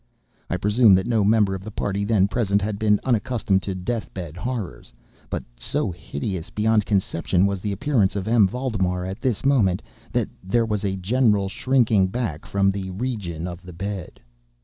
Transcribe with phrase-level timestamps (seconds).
[0.49, 4.11] I presume that no member of the party then present had been unaccustomed to death
[4.15, 4.91] bed horrors;
[5.29, 8.47] but so hideous beyond conception was the appearance of M.
[8.47, 13.61] Valdemar at this moment, that there was a general shrinking back from the region of
[13.61, 14.19] the bed.